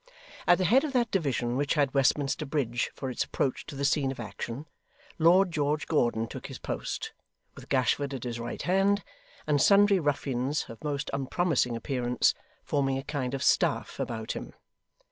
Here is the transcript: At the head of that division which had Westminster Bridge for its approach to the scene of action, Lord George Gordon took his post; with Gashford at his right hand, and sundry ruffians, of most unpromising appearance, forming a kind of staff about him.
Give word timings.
At 0.47 0.57
the 0.57 0.65
head 0.65 0.83
of 0.83 0.93
that 0.93 1.11
division 1.11 1.55
which 1.55 1.75
had 1.75 1.93
Westminster 1.93 2.43
Bridge 2.43 2.89
for 2.95 3.11
its 3.11 3.23
approach 3.23 3.67
to 3.67 3.75
the 3.75 3.85
scene 3.85 4.09
of 4.09 4.19
action, 4.19 4.65
Lord 5.19 5.51
George 5.51 5.85
Gordon 5.85 6.25
took 6.25 6.47
his 6.47 6.57
post; 6.57 7.13
with 7.53 7.69
Gashford 7.69 8.11
at 8.15 8.23
his 8.23 8.39
right 8.39 8.63
hand, 8.63 9.03
and 9.45 9.61
sundry 9.61 9.99
ruffians, 9.99 10.65
of 10.69 10.83
most 10.83 11.11
unpromising 11.13 11.75
appearance, 11.75 12.33
forming 12.63 12.97
a 12.97 13.03
kind 13.03 13.35
of 13.35 13.43
staff 13.43 13.99
about 13.99 14.31
him. 14.31 14.53